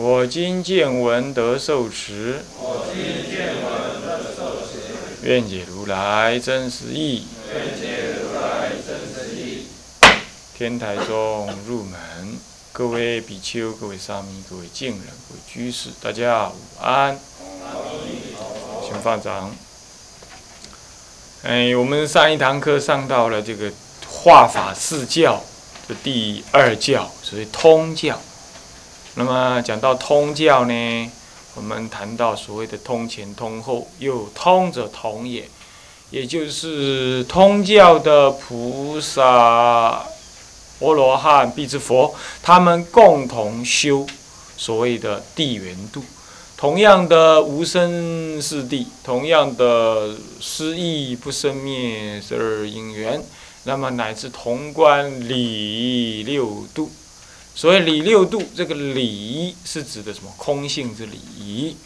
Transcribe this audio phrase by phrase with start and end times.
[0.00, 2.44] 我今见闻得受持。
[2.60, 4.78] 我今见闻得受持
[5.24, 7.26] 愿解如来真实义。
[7.52, 9.66] 愿解如来真实义
[10.56, 11.98] 天台中入门，
[12.72, 17.18] 各位比丘、各位沙弥、各位敬人、各位居士，大家午安。
[18.86, 19.52] 请放掌。
[21.42, 23.72] 哎，我们上一堂课上到了这个
[24.06, 25.42] 化法四教
[25.88, 28.20] 的第二教，所谓通教。
[29.18, 31.10] 那么讲到通教呢，
[31.56, 35.48] 我们谈到所谓的通前通后，又通者同也，
[36.10, 40.06] 也就是通教的菩萨、阿
[40.78, 44.06] 罗汉、必之佛，他们共同修
[44.56, 46.04] 所谓的地缘度。
[46.56, 53.20] 同样的无生是地，同样的失意不生灭是二因缘，
[53.64, 56.88] 那么乃至同观理六度。
[57.58, 60.32] 所谓理六度，这个理是指的什么？
[60.36, 61.76] 空性之理，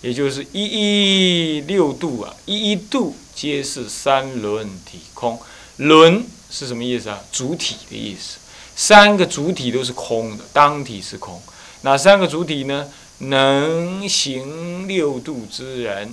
[0.00, 5.38] 也就是一一六度啊，一一度皆是三轮体空。
[5.76, 7.22] 轮是什么意思啊？
[7.30, 8.38] 主体的意思。
[8.74, 11.38] 三个主体都是空的，当体是空。
[11.82, 12.90] 哪三个主体呢？
[13.18, 16.10] 能行六度之人，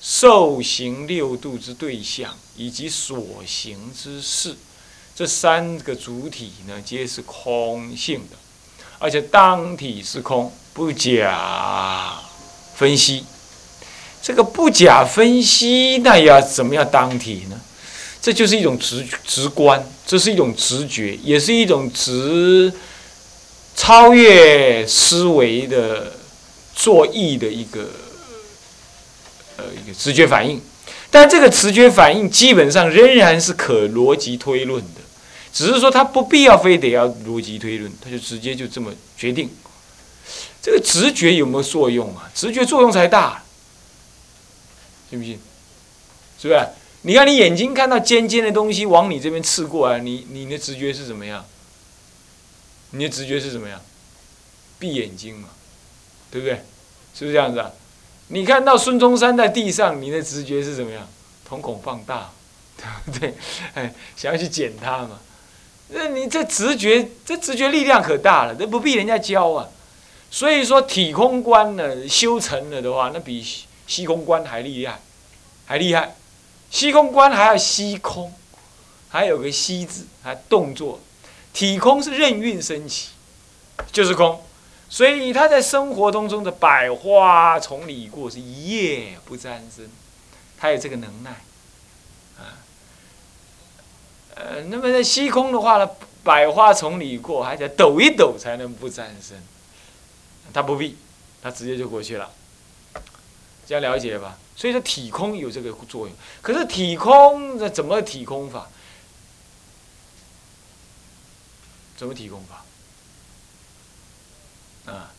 [0.00, 4.56] 受行六度之对象，以及所行之事，
[5.14, 8.38] 这三个主体呢，皆是空性的。
[8.98, 12.14] 而且当体是空，不假
[12.74, 13.24] 分析。
[14.22, 17.60] 这个不假分析，那要怎么样当体呢？
[18.20, 22.72] 这就是一种直直观，这是一种直觉，也是一种直
[23.76, 26.14] 超越思维的
[26.74, 27.88] 作意的一个
[29.58, 30.60] 呃一个直觉反应。
[31.08, 35.00] 但这个直觉反应基本上仍然是可逻辑推论的。
[35.56, 39.48] 只是说他不必要非得要逻辑推论，他就直接就这么决定。
[40.60, 42.30] 这个直觉有没有作用啊？
[42.34, 43.42] 直觉作用才大，
[45.08, 45.40] 信不信？
[46.38, 46.60] 是不是？
[47.00, 51.42] 你看你眼睛看到尖尖的东西往你这边刺过来，你你的直觉是怎么样？
[52.90, 53.80] 你的直觉是怎么样？
[54.78, 55.48] 闭眼睛嘛，
[56.30, 56.56] 对不对？
[57.14, 57.72] 是不是这样子啊？
[58.28, 61.08] 你看到孙中山在地上，你的直觉是怎么样？
[61.48, 62.30] 瞳孔放大，
[62.76, 63.34] 对不对？
[63.72, 65.18] 哎，想要去捡他嘛？
[65.88, 69.68] 那你这直觉，这直觉力量可大了，这不必人家教啊。
[70.30, 73.44] 所以说体空观呢，修成了的话，那比
[73.86, 75.00] 虚空观还厉害，
[75.64, 76.16] 还厉害。
[76.70, 78.34] 虚空观还要虚空，
[79.08, 80.98] 还有个虚字，还动作。
[81.52, 83.10] 体空是任运升起，
[83.92, 84.42] 就是空。
[84.88, 89.88] 所以他在生活当中的百花丛里过，是一叶不沾身，
[90.58, 91.30] 他有这个能耐。
[92.38, 92.65] 啊
[94.36, 95.90] 呃，那么在虚空的话呢，
[96.22, 99.42] 百花丛里过，还得抖一抖才能不沾身。
[100.52, 100.96] 他不必，
[101.42, 102.30] 他直接就过去了。
[103.66, 104.38] 这样了解吧？
[104.54, 106.14] 所以说体空有这个作用。
[106.42, 108.68] 可是体空这怎么体空法？
[111.96, 112.64] 怎么体空法？
[114.92, 115.12] 啊，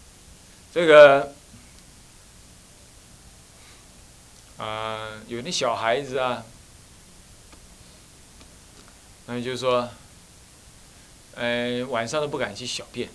[0.71, 1.33] 这个
[4.57, 6.45] 啊，有那小孩子啊。
[9.27, 9.87] 那就是说，
[11.35, 13.09] 呃，晚上都不敢去小便。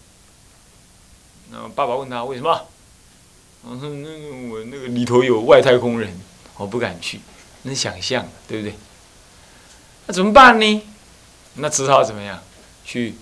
[1.51, 2.69] 那爸爸问他为什么？
[3.63, 6.19] 我说那个我那个里头有外太空人，
[6.57, 7.21] 我不敢去。
[7.63, 8.75] 能想象，对不对？
[10.07, 10.83] 那怎么办呢？
[11.55, 12.43] 那只好怎么样？
[12.85, 13.15] 去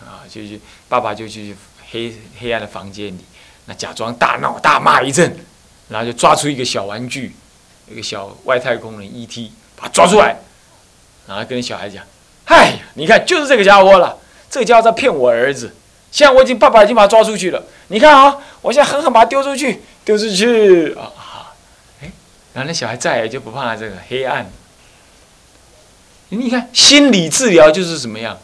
[0.00, 1.56] 啊，就去爸爸就去
[1.90, 3.24] 黑黑暗的房间里，
[3.64, 5.44] 那假装大闹大骂一阵，
[5.88, 7.34] 然后就抓出一个小玩具，
[7.88, 10.36] 一个小外太空人 E.T.，把他抓出来。
[11.26, 12.04] 然后跟小孩讲
[12.46, 14.18] ：“哎呀，你看，就是这个家伙了。
[14.50, 15.74] 这个家伙在骗我儿子。
[16.10, 17.62] 现在我已经爸爸已经把他抓出去了。
[17.88, 21.54] 你看啊，我现在狠狠把他丢出去，丢出去 啊！
[22.02, 22.10] 哎，
[22.52, 24.50] 然后那小孩再也就不怕这个黑暗。
[26.28, 28.38] 你看，心理治疗就是怎么样？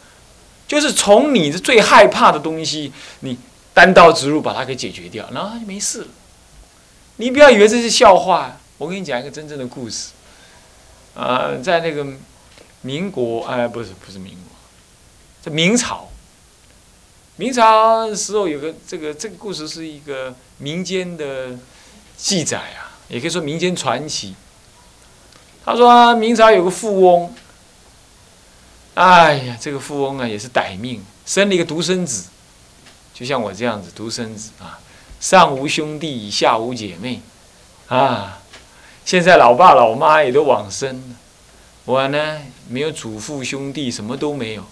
[0.67, 3.37] 就是从你的最害怕的东西，你
[3.73, 6.07] 单刀直入把它给解决掉，然后他就没事了。
[7.17, 10.09] 你不要以为这是笑话，我跟你讲一个真正的故事。
[11.13, 12.07] 啊，在那个。”
[12.81, 14.55] 民国哎，不是不是民国，
[15.41, 16.09] 这明朝。
[17.35, 21.57] 明朝时候有个这个这个故事是一个民间的
[22.17, 24.35] 记载啊，也可以说民间传奇。
[25.63, 27.33] 他说明朝有个富翁，
[28.95, 32.25] 哎呀，这个富翁啊也是歹命，生了一个独生子，
[33.13, 34.79] 就像我这样子独生子啊，
[35.21, 37.21] 上无兄弟，下无姐妹，
[37.87, 38.41] 啊，
[39.05, 40.95] 现在老爸老妈也都往生。
[40.95, 41.15] 了，
[41.85, 44.63] 我呢没有祖父兄弟，什么都没有。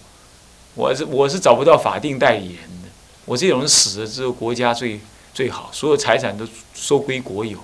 [0.76, 2.90] 我是我是找不到法定代理人的，
[3.26, 5.02] 我这种人死了之后，国家最
[5.34, 7.58] 最好，所有财产都收归国有。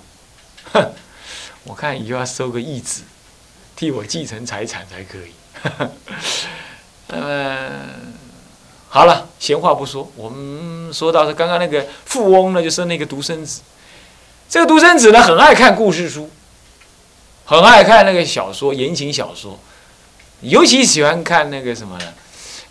[0.74, 0.92] 哼，
[1.64, 3.04] 我看以后要收个义子，
[3.76, 5.32] 替我继承财产才可以。
[7.08, 7.70] 那么
[8.90, 13.62] 好了，闲话不说，我们说到是刚刚那个富翁呢，就生那个独生子。
[14.50, 16.30] 这个独生子呢，很爱看故事书，
[17.46, 19.60] 很爱看那个小说言情小说，
[20.44, 22.14] 尤其喜欢看那个什么呢？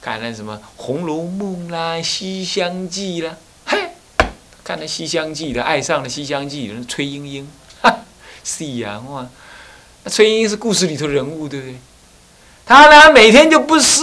[0.01, 3.79] 看那什么《红楼梦》啦，《西厢记》啦，嘿，
[4.65, 7.49] 看那《西厢记》的，爱上了《西厢记》人崔莺莺，
[7.81, 8.01] 哈，
[8.43, 9.29] 是呀，哇，
[10.03, 11.77] 那崔莺莺是故事里头人物，对不对？
[12.65, 14.03] 他呢，每天就不吃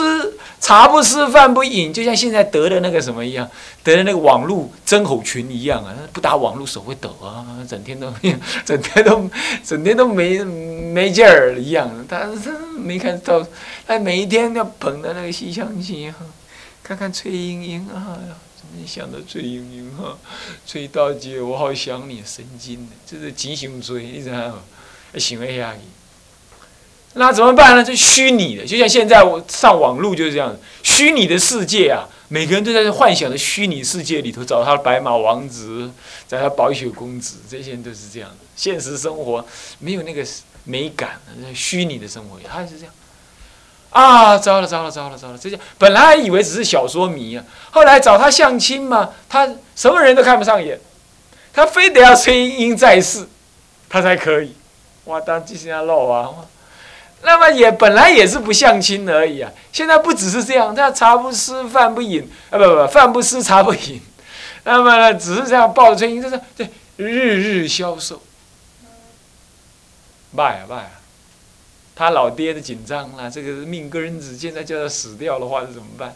[0.59, 3.49] 茶不吃饭不饮，就像现在得的那个什么一样，
[3.83, 8.13] 得的那个网络真吼群一样啊，不打网络手会抖啊，整天都，
[8.65, 9.29] 整天都，
[9.63, 11.89] 整天都没没劲儿一样。
[12.07, 13.45] 他他没看到，
[13.87, 16.13] 他每一天要捧着那个西厢记，
[16.83, 18.19] 看看崔莺莺啊，
[18.59, 20.17] 怎么想到崔莺莺哈？
[20.65, 24.55] 崔大姐，我好想你，神经的，这是急性追，你知道吗？
[25.17, 25.79] 想一下去。
[27.19, 27.83] 那怎么办呢？
[27.83, 35.91] 就虚拟的，就像现在我上网路就是这样虚拟的世界啊，每个人都在幻想的虚拟世界里头找他的白马王子，
[36.29, 38.37] 找他白雪公子，这些人都是这样的。
[38.55, 39.45] 现实生活
[39.79, 40.25] 没有那个
[40.63, 41.19] 美感，
[41.53, 42.93] 虚拟的生活他也是这样。
[43.89, 45.37] 啊，糟了糟了糟了糟了！
[45.37, 49.45] 这些本来还以为只是小说迷啊，后来找他相亲嘛，他
[49.75, 50.79] 什么人都看不上眼，
[51.51, 53.27] 他非得要崔莺莺在世，
[53.89, 54.53] 他才可以。
[55.05, 56.29] 哇，当这些老啊！
[57.21, 59.51] 那么也本来也是不相亲而已啊！
[59.71, 64.01] 现在不只是这样，他茶不思饭不饮啊，不不，饭不思茶不饮。
[64.63, 68.21] 那么，只是这样抱着春英就是对日日消瘦。
[70.31, 70.91] 卖啊卖啊！
[71.95, 76.15] 他老爹的紧张了，这个命根子现在叫他死掉的话，是怎么办？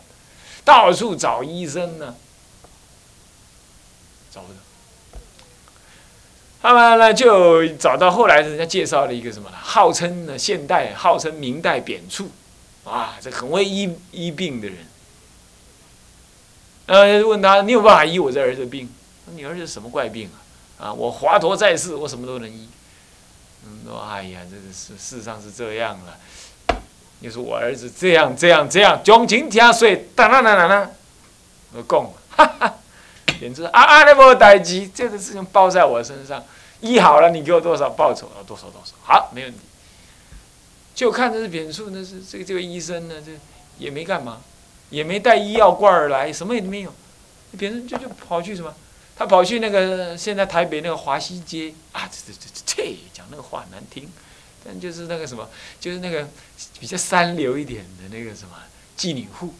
[0.63, 2.15] 到处找医生呢，
[4.33, 4.59] 找不到。
[6.63, 9.57] 他们呢就找到后来人家介绍了一个什么呢？
[9.61, 12.31] 号称呢现代，号称明代扁处，
[12.85, 14.77] 啊，这很会医医病的人。
[16.85, 18.89] 呃，问他你有办法医我这儿子的病？
[19.35, 20.29] 你儿子什么怪病
[20.79, 20.87] 啊？
[20.87, 22.69] 啊，我华佗在世，我什么都能医。
[23.65, 26.77] 嗯，说哎呀，这个是事实上是这样了。
[27.19, 30.91] 你说我儿子这样这样这样，穷尽天水，当当当当当，
[31.73, 32.75] 我讲，哈哈。
[33.39, 34.03] 简直啊啊！
[34.03, 36.43] 那么代志，这个事情包在我身上，
[36.81, 38.29] 医好了，你给我多少报酬？
[38.47, 38.93] 多少多少？
[39.03, 39.59] 好，没问题。
[40.95, 43.31] 就看这是扁处，那是这个这个医生呢，这
[43.77, 44.41] 也没干嘛，
[44.89, 46.93] 也没带医药罐儿来，什么也没有。
[47.57, 48.73] 扁处就就跑去什么？
[49.15, 54.09] 他跑去那个现在台北那个华西街啊，这这这这讲那个话难听，
[54.65, 55.47] 但就是那个什么，
[55.79, 56.27] 就是那个
[56.79, 58.55] 比较三流一点的那个什么
[58.97, 59.53] 妓女户。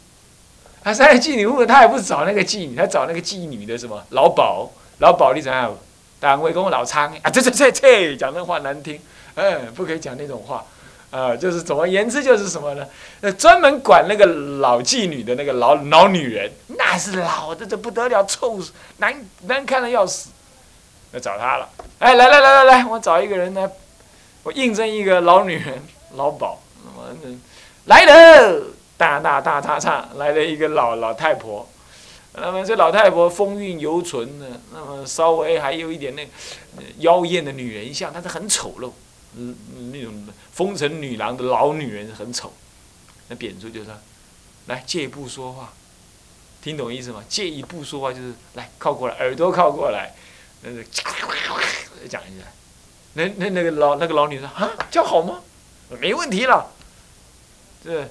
[0.84, 5.76] 他三个妓女户，他也不是找那个妓女，他找那个妓女的什么老鸨，老鸨你怎样？
[6.20, 8.98] 单位跟我老昌啊，这这这这讲那话难听，
[9.36, 10.64] 嗯，不可以讲那种话，
[11.12, 12.88] 啊，就是总而言之就是什么呢？
[13.20, 20.30] 呃，专门管那个老妓女的那个老老女人，那是老的这不得了，臭死，难难看的要死，
[21.12, 21.68] 要找他了。
[22.00, 23.70] 哎，来来来来来，我找一个人呢，
[24.44, 25.82] 我应征一个老女人
[26.16, 27.38] 老鸨，那么
[27.84, 28.64] 来了。
[29.04, 31.68] 大大大大大来了一个老老太婆，
[32.36, 36.26] 那么这老太婆风韵犹存呢，那么稍微还有一点那
[37.00, 38.94] 妖艳的女人相，但是很丑陋，
[39.36, 39.58] 嗯，
[39.92, 42.54] 那种风尘女郎的老女人很丑。
[43.28, 43.94] 那扁处就说，
[44.68, 45.74] 来借一步说话，
[46.62, 47.22] 听懂意思吗？
[47.28, 50.16] 借一步说话就是来靠过来，耳朵靠过来，
[50.62, 52.46] 那个讲一下。
[53.16, 55.42] 那那那个老那个老女人啊，叫好吗？
[56.00, 56.72] 没问题了，
[57.84, 58.10] 这。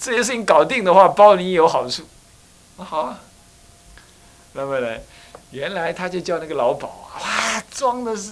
[0.00, 2.04] 这些事情搞定的话，包你有好处。
[2.76, 3.20] 好啊，
[4.52, 4.96] 那么呢，
[5.50, 8.30] 原来他就叫那个老鸨啊哇，装的是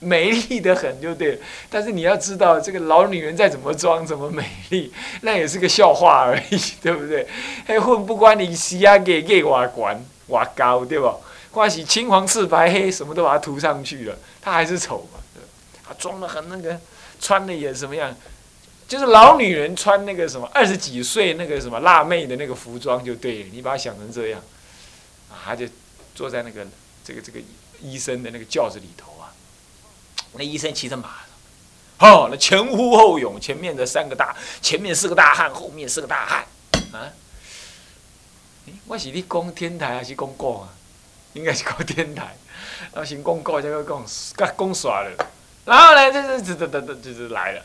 [0.00, 1.40] 美丽的很，就对。
[1.68, 7.28] 但是你要知道，这个老女人再怎么装，怎么美丽，那也是个笑话而已，对不对？
[7.66, 11.16] 还混不管你西啊给给瓦管瓦高，对吧？
[11.50, 15.20] 关系青黄赤白黑，什么都把它涂上去了，他还是丑嘛。
[15.86, 16.80] 他装的很那个，
[17.20, 18.14] 穿的也什么样？
[18.86, 24.40] 就是老女人穿那个什么二十几岁那个什么辣妹的那个服装就对了，你把它想成这样，
[25.30, 25.66] 啊，她就
[26.14, 26.66] 坐在那个
[27.02, 27.40] 这个这个
[27.80, 29.32] 医生的那个轿子里头啊，
[30.34, 31.08] 那医生骑着马，
[31.98, 36.46] 哦，那前呼后拥，前面的三个大，前面四个大汉，后面四个大汉，
[36.92, 37.10] 啊，
[38.86, 40.68] 我是你讲天台还是讲讲啊？
[41.32, 42.36] 应该是讲天台，
[42.92, 45.10] 然后先讲讲，再讲讲，讲耍了，
[45.64, 47.64] 然后呢，就是这这这这就来了。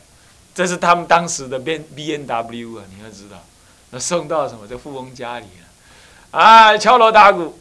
[0.54, 3.42] 这是他们当时的 B B N W 啊，你要知道，
[3.90, 7.58] 那送到什么这富翁家里了，啊，敲锣打鼓，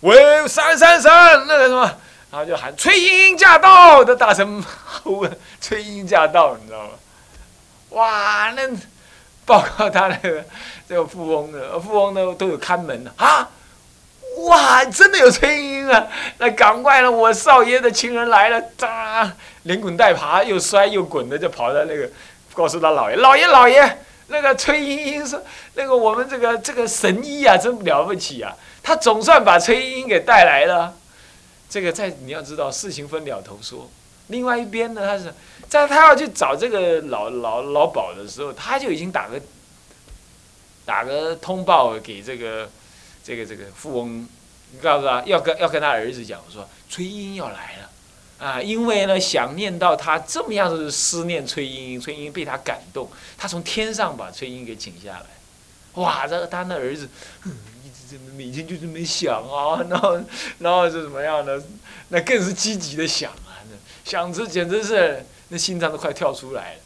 [0.00, 1.82] 喂，三三三，那个什么，
[2.30, 4.62] 然后就喊崔莺莺驾到，都大声
[5.02, 6.90] 呼问崔莺莺驾到，你知道吗？
[7.90, 8.68] 哇，那
[9.44, 10.44] 报告他那个
[10.88, 13.48] 这个富翁的，富翁呢都有看门的啊。
[14.48, 16.06] 哇，真的有崔莺莺啊！
[16.36, 19.32] 那赶快了，我少爷的情人来了，哒，
[19.66, 22.10] 连滚带爬，又摔又滚的就跑到那个，
[22.54, 25.40] 告诉他老爷，老爷老爷，那个崔莺莺说，
[25.74, 30.94] 那个我们这个这个神医啊，真了不起啊，他总算把崔莺莺给带来了。
[31.68, 33.90] 这个在你要知道，事情分两头说。
[34.28, 35.32] 另外一边呢，他是
[35.68, 39.40] 在他要去找这个老老老鸨的时候，他就已经打个
[40.84, 42.68] 打个通报给这个。
[43.26, 44.24] 这个这个富翁，
[44.80, 47.90] 告诉他要跟要跟他儿子讲说，崔莺莺要来了，
[48.38, 55.26] 啊，因为呢想念到他这么样子思念崔莺莺，崔莺莺被他感动，他从天上把崔莺给请下来，
[55.94, 57.08] 哇，这个他那儿子，
[57.84, 60.20] 一直这么每天就这么想啊，然后
[60.58, 61.62] 然后是怎么样呢？
[62.08, 63.64] 那更是积极的想啊，
[64.04, 66.80] 想着简直是那心脏都快跳出来了。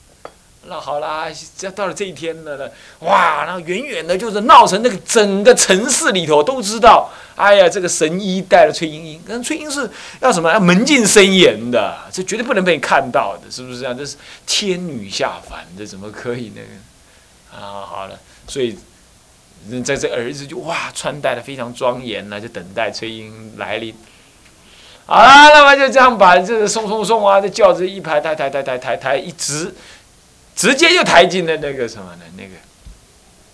[0.67, 1.27] 那好啦，
[1.57, 3.45] 这到了这一天了呢，哇！
[3.47, 9.89] 然后远远的，就是闹成那个整个城市里头都知道，哎呀，这个神医带了崔莺莺，跟崔莺是
[10.21, 10.53] 要什么？
[10.53, 13.97] 要门禁森严的，这绝对不能被看到的，是不是这样？
[13.97, 17.67] 这是天女下凡，这怎么可以那个？
[17.67, 18.79] 啊，好了，所以
[19.83, 23.95] 在这儿子就哇，穿戴的非常庄严了，就等待崔莺来临。
[25.07, 29.75] 好了，那么就这样把这个送送送啊，这轿子一排抬抬抬抬抬抬一直。
[30.55, 32.23] 直接就抬进了那个什么呢？
[32.37, 32.51] 那个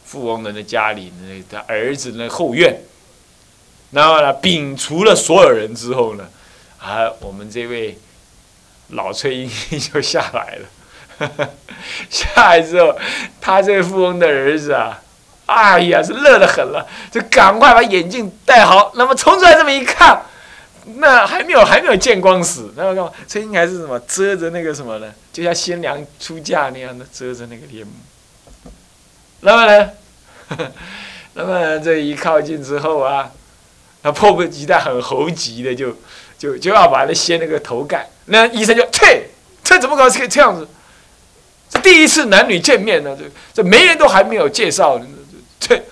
[0.04, 2.82] 富翁的那家里，那他儿子那后院。
[3.92, 6.28] 然后呢，摒除了所有人之后呢，
[6.78, 7.96] 啊，我们这位
[8.88, 10.68] 老崔莺莺就下来了。
[12.10, 12.94] 下来之后，
[13.40, 15.00] 他这个富翁的儿子啊，
[15.46, 20.20] 哎呀，是乐得很了，就赶快把眼镜戴好，那么冲出来这么一看。
[20.95, 23.12] 那还没有还没有见光死，那个干嘛？
[23.26, 23.99] 这应该是什么？
[24.00, 25.12] 遮着那个什么呢？
[25.33, 27.93] 就像新娘出嫁那样的遮着那个帘幕。
[29.40, 29.90] 那么呢？
[31.35, 33.33] 那么这一靠近之后啊，
[34.00, 35.97] 他迫不及待、很猴急的就
[36.38, 38.09] 就就要把那掀那个头盖。
[38.26, 39.28] 那医生就切，
[39.64, 40.09] 这怎么搞？
[40.09, 40.69] 这这样子？
[41.69, 45.00] 这第一次男女见面呢，这这媒人都还没有介绍，
[45.59, 45.83] 这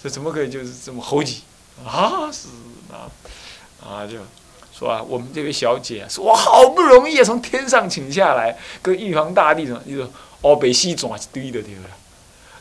[0.00, 1.42] 这怎么可以就是这么猴急
[1.84, 2.30] 啊？
[2.30, 2.46] 是
[2.92, 3.10] 啊
[3.84, 4.18] 啊就。
[4.76, 11.90] 说啊，我们这位小姐啊，是我好不容易从天上请下来，跟玉皇大帝什么，就说哦，北西转一堆的对了。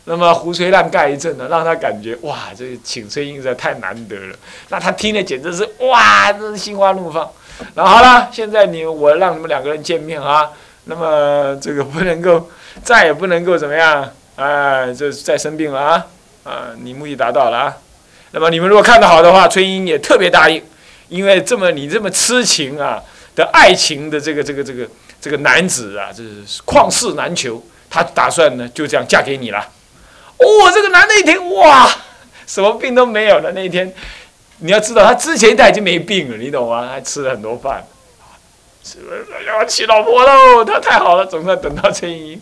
[0.05, 4.35] 那么胡吹乱盖一阵呢，让他感觉哇，这请崔莺实在太难得了。
[4.69, 7.29] 那他听了简直是哇，真是心花怒放。
[7.73, 10.49] 那好了，现在你我让你们两个人见面啊，
[10.83, 12.49] 那么这个不能够，
[12.83, 14.85] 再也不能够怎么样啊？
[14.93, 16.05] 这再生病了啊
[16.43, 16.67] 啊！
[16.81, 17.77] 你目的达到了啊。
[18.31, 20.61] 那么你们如果看得好的话，崔英也特别答应。
[21.13, 22.99] 因为这么你这么痴情啊
[23.35, 24.89] 的爱情的这个这个这个
[25.21, 29.59] 这个男子啊，这是旷世难求，他打算呢就这样嫁给你了。
[30.37, 31.87] 哦，这个男的一听哇，
[32.47, 33.51] 什么病都没有了。
[33.51, 33.93] 那一天，
[34.57, 36.89] 你要知道他之前他已经没病了，你懂吗？
[36.89, 37.85] 还吃了很多饭，
[38.83, 40.65] 是不是要娶老婆喽？
[40.65, 42.41] 他太好了，总算等到春莺。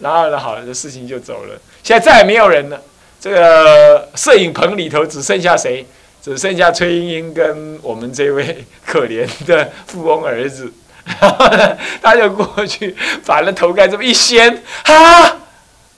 [0.00, 1.56] 然后呢，好了，这事情就走了。
[1.84, 2.82] 现在再也没有人了，
[3.20, 5.86] 这个摄影棚里头只剩下谁？
[6.22, 10.72] 只剩下崔莺莺跟我们这位可怜的富翁儿子，
[11.20, 15.36] 然后呢，他就过去把那头盖这么一掀，啊，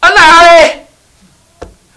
[0.00, 0.86] 啊来，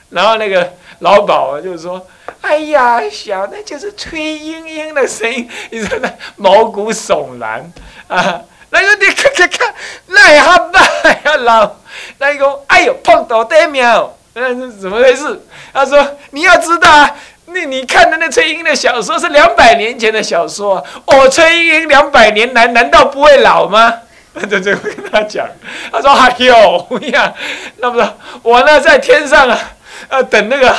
[0.10, 2.06] 然后那个老鸨啊就说
[2.42, 7.72] ：“哎呀，小的就是崔莺莺的声音，你说那毛骨悚然
[8.10, 8.42] 啊，
[8.72, 9.74] 那个你看看看，
[10.08, 10.84] 那下办
[11.24, 11.76] 呀老，
[12.18, 15.42] 那个哎呦碰到对苗，那是怎么回事？
[15.72, 17.16] 他说你要知道啊。”
[17.48, 23.94] 那你看的那崔莺莺的小说是两百年前的小说，哦，崔莺莺两百年来难道不会老吗？
[24.50, 25.48] 就这会跟他讲，
[25.92, 27.34] 他说哎呦呀，
[27.78, 28.08] 那不是
[28.44, 29.60] 我呢在天上啊，
[30.10, 30.76] 呃等那个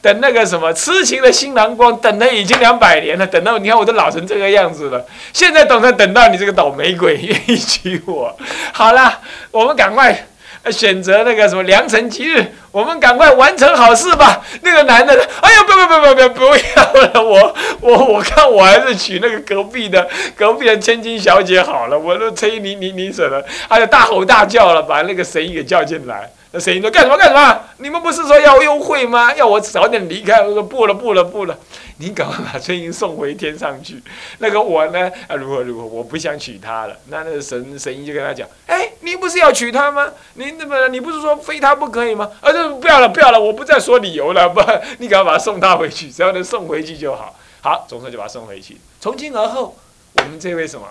[0.00, 8.36] 等那个什么痴情的新郎官，等了已经两百年了，等到你看我都老成这个样子了，现在总算等到你这个倒霉鬼愿意娶我，
[8.72, 9.18] 好了，
[9.50, 10.26] 我们赶快
[10.70, 14.40] 选择那个什么良辰吉日，我们赶快完成好事吧。
[14.62, 21.98] 那个男的，哎呀，不不不不不不要了，我我我看我还是娶那个隔壁的隔壁的千金小姐好了。
[21.98, 26.30] 我都催你你你舍得，哎呀，大吼大叫了，把那个神医给叫进来。
[26.52, 27.60] 那神医说干什么干什么？
[27.78, 29.34] 你们不是说要优惠吗？
[29.34, 30.42] 要我早点离开？
[30.42, 31.58] 我说不了不了不了。
[31.98, 34.02] 你赶快把春英送回天上去。
[34.38, 35.10] 那个我呢？
[35.28, 35.86] 啊，如何如何？
[35.86, 36.96] 我不想娶她了。
[37.06, 40.12] 那那个神神医就跟他讲：哎，你不是要娶她吗？
[40.34, 42.30] 你那么你不是说非她不可以吗？
[42.40, 44.48] 啊，就不要了，不要了，我不再说理由了。
[44.48, 44.60] 不，
[44.98, 47.34] 你赶快把她送她回去，只要能送回去就好。
[47.62, 48.76] 好，总算就把她送回去。
[49.00, 49.76] 从今而后，
[50.18, 50.86] 我们这位什么，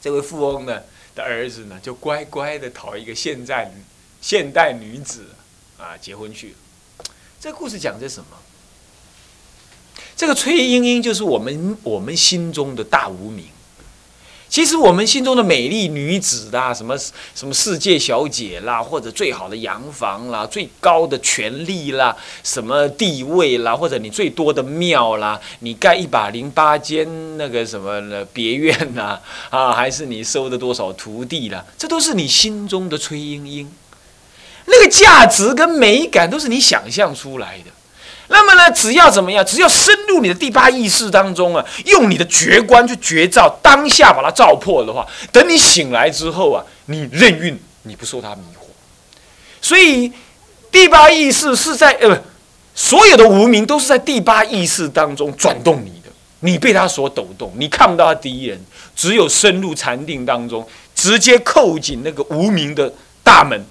[0.00, 0.82] 这位富翁呢
[1.14, 3.72] 的儿子呢，就乖乖的讨一个现在
[4.20, 5.26] 现代女子
[5.78, 6.54] 啊结婚去了。
[7.40, 8.26] 这故事讲的什么？
[10.16, 13.46] 这个崔莺莺就是我们我们心中的大无名。
[14.48, 16.96] 其实我们心中的美丽女子啦，什么
[17.34, 29.20] 什么世界小姐啦，或者最好的洋房啦，最高的权力啦，什么地位啦，或者你最多的庙啦，你盖一百零八间那个什么别院呐，
[29.50, 33.70] 啊，还是你收的多少徒弟啦，这都是你心中的崔莺莺。
[34.68, 37.70] 那个价值跟美感都是你想象出来的。
[38.30, 48.66] 那么呢，只要怎么样，只要深入你的第八意识当中啊，用你的觉观去觉照当下，把它照破的话，等你醒来之后啊，你任运，你不受它迷惑。
[49.62, 50.12] 所以
[50.70, 52.22] 第八意识是在呃，
[52.74, 56.10] 所有的无名都是在第八意识当中转动你的，
[56.40, 58.62] 你被它所抖动，你看不到它第一人，
[58.94, 62.92] 只有深入禅定当中，直接扣紧那个无名的
[63.24, 63.64] 大门，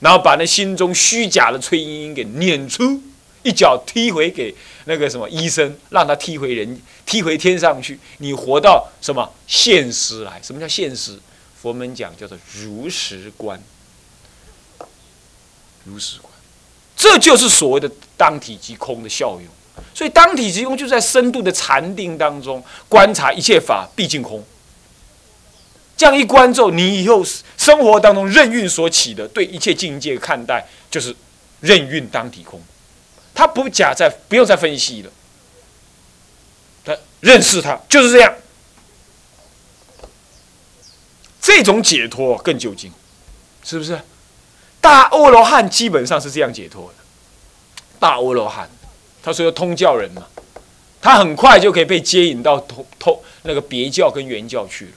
[0.00, 3.00] 然后把那心中虚假的崔莺莺给撵出。
[3.42, 4.54] 一脚踢回给
[4.84, 7.98] 那个什么医生，让他踢回人，踢回天上去。
[8.18, 10.38] 你活到什么现实来？
[10.42, 11.18] 什么叫现实？
[11.58, 13.58] 佛门讲叫做如实观，
[15.84, 16.30] 如实观，
[16.94, 19.44] 这就是所谓的当体即空的效用。
[19.94, 24.44] 所以当体即空就在深度的禅定当中观察一切法毕竟空。
[26.00, 27.22] 这样一观之后，你以后
[27.58, 31.14] 生活当中任运所起的对一切境界看待，就是
[31.60, 32.58] 任运当体空。
[33.34, 35.10] 他不假再不用再分析了，
[36.82, 38.34] 他认识他就是这样，
[41.38, 42.90] 这种解脱更究竟，
[43.62, 44.00] 是不是？
[44.80, 46.94] 大阿罗汉基本上是这样解脱的。
[47.98, 48.70] 大阿罗汉，
[49.22, 50.26] 他说通教人嘛，
[51.02, 54.92] 他很快就可以被接引到通通那个别教跟原教去了，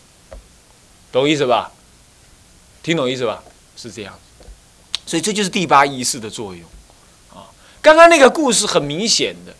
[1.14, 1.72] 懂意思吧？
[2.82, 3.42] 听懂意思吧？
[3.78, 4.20] 是这样，
[5.06, 6.64] 所以这就是第八意识的作用。
[7.32, 7.48] 啊
[7.82, 9.54] 刚刚那个故事很明显的，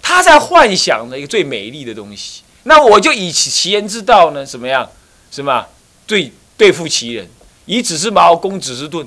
[0.00, 2.42] 他在幻想的一个最美丽的东西。
[2.64, 4.90] 那我就以其人之道呢，怎么样？
[5.30, 5.66] 什么
[6.06, 7.28] 对对付其人？
[7.66, 9.06] 以子之矛攻子之盾。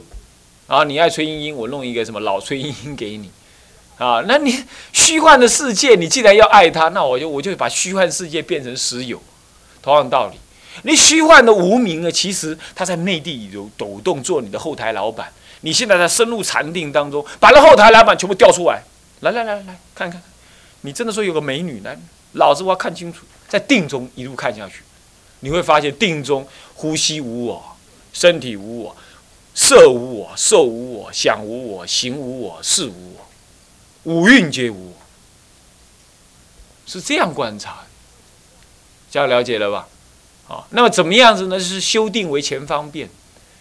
[0.67, 3.31] 啊，你爱崔莺莺，我弄一个什么老崔莺莺给你。
[3.97, 4.63] 啊，那你
[4.93, 9.21] 虚幻的世界，你既然要爱他，那我就我就把虚幻世界变成实有。
[9.81, 10.37] 同样道理，
[10.83, 15.31] 你虚幻的无名呢，其实他在内地有抖动，做你的后台老板。
[15.61, 18.81] 你现在在深入禅定当中，把那后台老板全部调出来，
[19.19, 20.21] 来来来来看看，
[20.81, 21.97] 你真的说有个美女来，
[22.33, 24.83] 老子我要看清楚，在定中一路看下去，
[25.41, 27.75] 你会发现定中呼吸无我，
[28.13, 28.95] 身体无我，
[29.53, 33.27] 色无我，受无我，想无我，行无我，事无我，
[34.03, 34.95] 五蕴皆无我，
[36.85, 37.83] 是这样观察，
[39.11, 39.89] 这样了解了吧？
[40.49, 41.57] 啊，那么怎么样子呢？
[41.57, 43.07] 就是修定为前方便。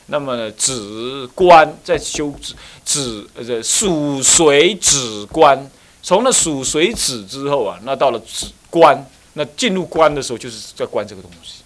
[0.07, 5.70] 那么呢，止观在修止止呃属随止观，
[6.03, 11.62] 从那属随止之后啊，那到了止观，那进入观的时候，就是在观这个东西。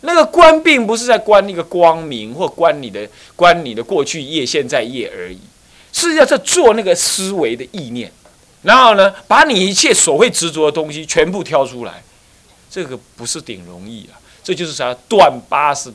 [0.00, 5.38] 那个观并不是在观那个光明，或观你的观你的过去业、现在业而已，
[5.92, 8.12] 是要在做那个思维的意念，
[8.62, 12.02] 然后呢，把你一切所谓执着的东西全部挑出来，
[12.68, 15.92] 这个不是顶容易啊，这就是啥断八十。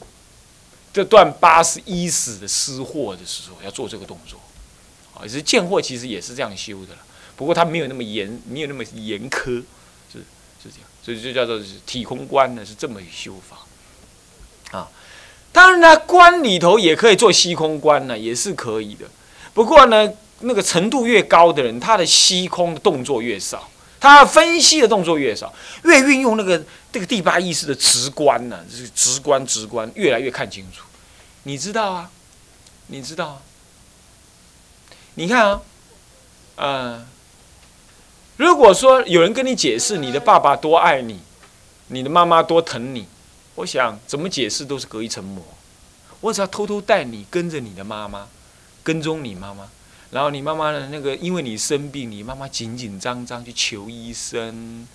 [0.93, 4.37] 这断八十一死的失货的时候，要做这个动作，
[5.15, 6.99] 啊，也是见货，其实也是这样修的了。
[7.37, 9.63] 不过他没有那么严，没有那么严苛，
[10.11, 10.19] 是
[10.61, 14.77] 是这样，所以就叫做体空观呢，是这么修法。
[14.77, 14.89] 啊，
[15.53, 19.05] 当然呢，观里头也可以做虚空观呢，也是可以的。
[19.53, 20.11] 不过呢，
[20.41, 23.70] 那个程度越高的人，他的虚空的动作越少，
[24.01, 25.53] 他分析的动作越少，
[25.85, 26.61] 越运用那个。
[26.93, 30.83] 这个第八意识的直观呢，是直观直观，越来越看清楚。
[31.43, 32.11] 你知道啊？
[32.87, 33.41] 你知道啊？
[35.13, 35.61] 你看啊，
[36.57, 37.07] 嗯，
[38.35, 41.21] 如果说有人跟你解释你的爸爸多爱你，
[41.87, 43.07] 你的妈妈多疼你，
[43.55, 45.41] 我想怎么解释都是隔一层膜。
[46.19, 48.27] 我只要偷偷带你跟着你的妈妈，
[48.83, 49.69] 跟踪你妈妈。
[50.12, 50.89] 然后你妈妈的？
[50.89, 54.86] 那个因为你生病，你妈妈紧紧张张去求医生，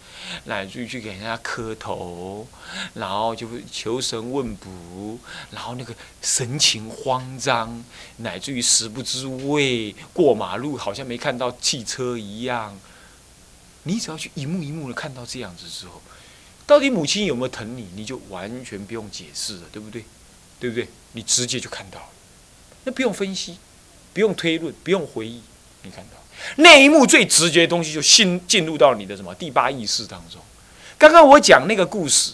[0.45, 2.47] 乃至于去给人家磕头，
[2.93, 5.19] 然后就求神问卜，
[5.51, 7.83] 然后那个神情慌张，
[8.19, 12.79] 乃至于食不知味，过马路好像没看到汽车一样。
[13.85, 16.03] 你只要去一幕一幕的看到这样子之后，
[16.67, 20.05] 到底母亲有没有疼你，你就完全不用解释了，对不对？
[20.61, 20.89] 对不对？
[21.13, 22.09] 你直接就看到了，
[22.85, 23.57] 那不用分析。
[24.17, 25.43] 不用推论，不用回忆，
[25.83, 26.17] 你看到
[26.57, 30.41] 那一幕最直觉的东西就进进入到你的什么第八意识当中。
[30.97, 32.33] 刚刚我讲那个故事，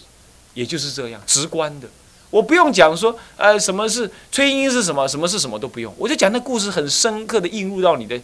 [0.53, 1.89] 也就是这样直观的，
[2.29, 8.17] 我不用讲说，呃，什么是吹音是什么，什么是什么都不用，我就讲那故事很深刻的映入到你的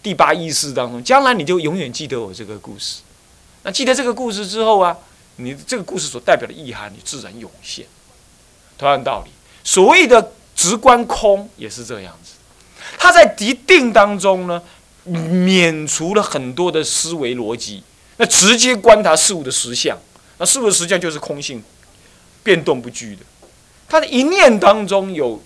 [0.00, 3.00] 第八意识当中，将来你就永远记得我这个故事。
[3.64, 4.96] 那记得这个故事之后啊，
[5.38, 7.84] 你这个故事所代表的意涵，你自然涌现。
[8.78, 9.32] 同样道理，
[9.64, 12.31] 所谓的直观空也是这样子。
[12.98, 14.62] 他在一定当中呢，
[15.04, 17.82] 免除了很多的思维逻辑，
[18.18, 19.98] 那直接观察事物的实相，
[20.38, 21.62] 那事物的实相就是空性，
[22.42, 23.22] 变动不居的。
[23.88, 25.42] 他的一念当中有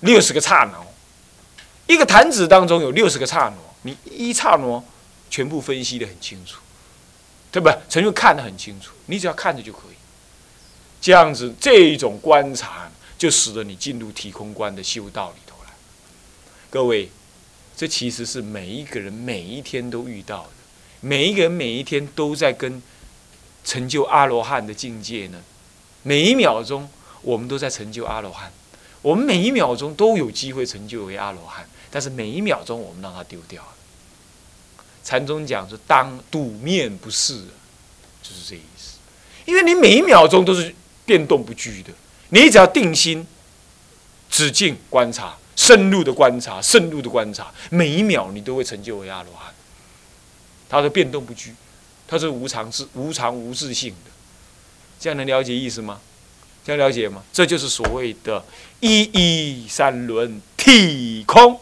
[0.00, 4.84] 六十个刹那，一个坛子当中有六十个刹那，你一刹那
[5.30, 6.60] 全部分析的很清楚，
[7.50, 7.76] 对不对？
[7.88, 9.96] 陈就看得很清楚，你只要看着就可以。
[11.00, 15.36] 这样子，这一种观察就使得你进入体空观的修道里。
[16.70, 17.10] 各位，
[17.76, 20.50] 这其实是每一个人每一天都遇到的，
[21.00, 22.80] 每一个人每一天都在跟
[23.64, 25.42] 成就阿罗汉的境界呢。
[26.04, 26.88] 每一秒钟，
[27.22, 28.52] 我们都在成就阿罗汉，
[29.02, 33.68] 我们每一秒钟都有机会成就为阿罗汉，但是每一秒钟我们让它丢掉了。
[35.02, 37.34] 禅宗讲说，当赌面不是，
[38.22, 38.98] 就是这意思。
[39.44, 40.72] 因为你每一秒钟都是
[41.04, 41.90] 变动不居的，
[42.28, 43.26] 你只要定心，
[44.30, 45.36] 止境观察。
[45.60, 49.52] 深入的观察，深入的观察，每一秒你都会成就为阿罗汉。
[50.70, 51.54] 他的变动不居，
[52.08, 54.10] 他是无常自无常无自性的。
[54.98, 56.00] 这样能了解意思吗？
[56.64, 57.22] 这样了解吗？
[57.30, 58.42] 这就是所谓的
[58.80, 61.60] “一一三轮体空”，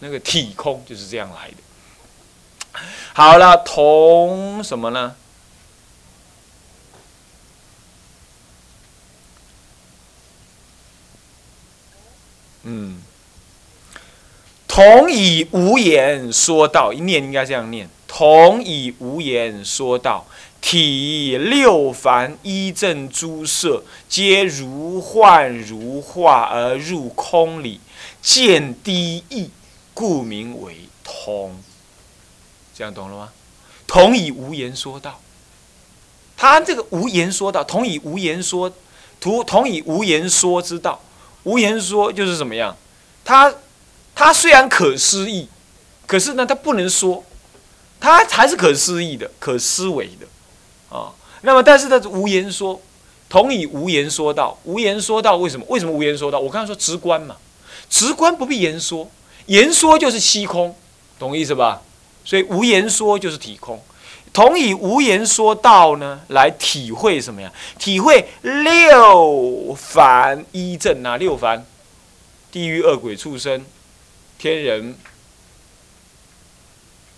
[0.00, 2.80] 那个体空就是这样来的。
[3.14, 5.14] 好了，同什么呢？
[12.64, 13.02] 嗯。
[14.78, 20.24] 同以无言说道，一念应该这样念：同以无言说道，
[20.60, 27.80] 体六凡一正诸色，皆如幻如化而入空里，
[28.22, 29.50] 见低意，
[29.92, 31.60] 故名为通。
[32.72, 33.30] 这样懂了吗？
[33.84, 35.20] 同以无言说道，
[36.36, 38.72] 他这个无言说道，同以无言说，
[39.18, 41.00] 同同以无言说之道，
[41.42, 42.76] 无言说就是怎么样？
[43.24, 43.52] 他。
[44.18, 45.46] 他虽然可思议，
[46.04, 47.24] 可是呢，他不能说，
[48.00, 50.26] 他还是可思议的、可思维的，
[50.90, 51.12] 啊。
[51.42, 52.80] 那么，但是他无言说，
[53.28, 55.64] 同以无言说道，无言说道为什么？
[55.68, 56.40] 为什么无言说道？
[56.40, 57.36] 我刚才说直观嘛，
[57.88, 59.08] 直观不必言说，
[59.46, 60.74] 言说就是虚空，
[61.16, 61.80] 懂意思吧？
[62.24, 63.80] 所以无言说就是体空，
[64.32, 67.52] 同以无言说道呢，来体会什么呀？
[67.78, 71.64] 体会六凡一正啊，六凡，
[72.50, 73.64] 地狱恶鬼畜生。
[74.38, 74.96] 天人，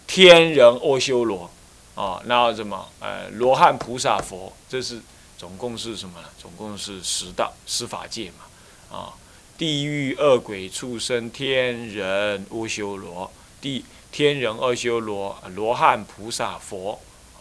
[0.06, 1.50] 天人阿修罗，
[1.94, 5.02] 啊，那什么，呃，罗汉菩萨佛，这是
[5.36, 6.28] 总共是什么呢？
[6.38, 9.12] 总共是十道十法界嘛，啊，
[9.58, 13.30] 地狱恶鬼畜生，天人阿修罗，
[13.60, 16.98] 地天人阿修罗，罗汉菩萨佛，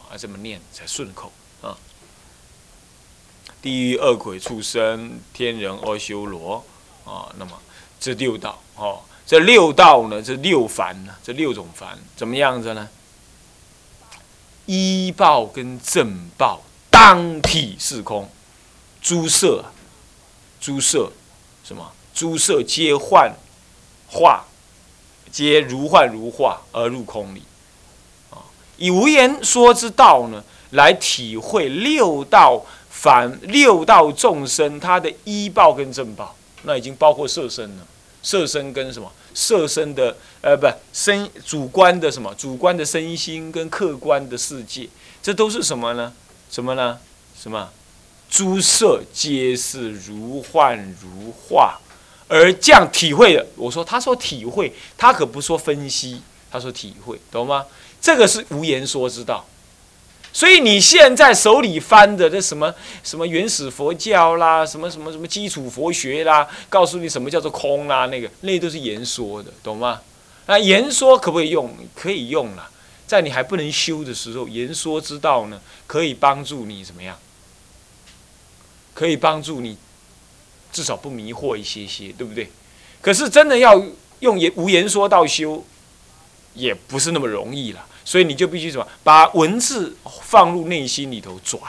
[0.10, 1.78] 啊，这么念才顺口啊。
[3.62, 6.66] 地狱恶鬼畜生，天人阿修罗，
[7.06, 7.62] 啊，那么
[7.98, 9.02] 这六道，哦。
[9.30, 10.20] 这六道呢？
[10.24, 11.14] 这六凡呢？
[11.24, 12.90] 这六种凡怎么样子呢？
[14.66, 18.28] 依报跟正报当体是空，
[19.00, 19.66] 诸色，
[20.60, 21.12] 诸色
[21.64, 21.92] 什么？
[22.12, 23.32] 诸色皆幻
[24.08, 24.46] 化，
[25.32, 27.44] 皆如幻如化而入空里。
[28.32, 28.42] 啊，
[28.78, 37.86] 以无言说之道呢，来体会六道凡六道众生他的依报跟正报，那已经包括色身了。
[38.22, 39.12] 色身跟什么？
[39.34, 42.34] 色身的呃，不身主观的什么？
[42.36, 44.90] 主观的身心跟客观的世界，
[45.22, 46.12] 这都是什么呢？
[46.50, 47.00] 什么呢？
[47.40, 47.70] 什么？
[48.30, 51.80] 诸色皆是如幻如化，
[52.28, 53.46] 而这样体会的。
[53.56, 57.66] 我说，他说体会，他可不说分析，他说体会，懂吗？
[58.02, 59.46] 这个是无言说之道。
[60.32, 70.02] 所以你现在手里翻的这什么什么原始佛教啦，什么什么什么基础佛学啦，告诉你什么叫做空啦，那个那都是言说的，懂吗？
[70.46, 71.76] 那言说可不可以用？
[71.96, 72.70] 可以用啦，
[73.06, 77.18] 在你还不能修的时候，言说之道呢，可以帮助你怎么样？
[78.94, 79.78] 可以帮助你，
[80.72, 82.52] 至少不迷惑一些些，对不对？
[83.02, 83.82] 可是真的要
[84.20, 85.64] 用言无言说道修，
[86.54, 87.86] 也不是那么容易了。
[88.10, 91.62] 所以你就必须什么，把文字放入内心里头转，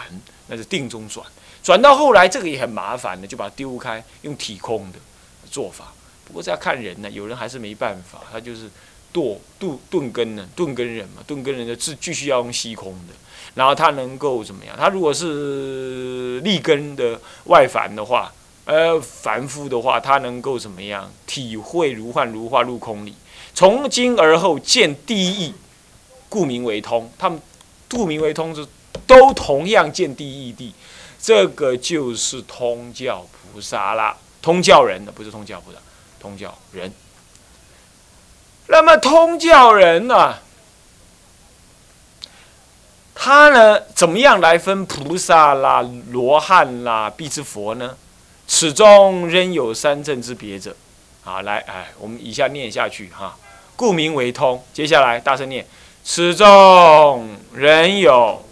[0.46, 1.22] 那是定中转。
[1.62, 4.98] 转到后来，这个也很麻烦的，就把它丢开，用体空的
[5.50, 5.92] 做法。
[6.24, 8.70] 不过这要看人呢，有人还是没办法，他就是
[9.12, 13.12] 堕顿顿根呢，顿根人嘛，顿根人的自继续要用虚空的。
[13.52, 14.74] 然后他能够怎么样？
[14.78, 18.32] 他如果是立根的外凡的话，
[18.64, 21.12] 呃，凡夫的话，他能够怎么样？
[21.26, 23.14] 体会如幻如化入空里，
[23.52, 25.54] 从今而后见第一义。
[26.30, 27.38] 故名为通，他们
[27.90, 28.66] 故名为通是
[29.06, 30.72] 都同样见第一地，
[31.20, 35.78] 这个就是通教菩萨啦，通教人的不是通教菩萨，
[36.18, 36.90] 通教人。
[38.68, 40.36] 那么通教人呢，
[43.14, 47.96] 他呢怎么样来分菩萨啦、罗汉啦、必之佛呢？
[48.46, 50.76] 此中仍有三正之别者。
[51.22, 53.36] 好，来，哎，我们以下念下去哈。
[53.76, 55.66] 故名为通，接下来大声念。
[56.02, 58.49] 此中人有。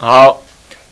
[0.00, 0.40] 好，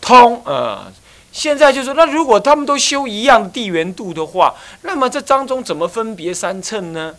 [0.02, 0.92] 通呃，
[1.32, 7.14] 现在就是，那如果他们都修一样地缘度的话，那么这当中怎么分别三乘呢？